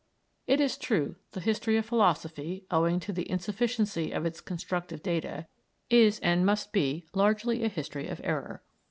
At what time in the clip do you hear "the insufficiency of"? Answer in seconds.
3.13-4.25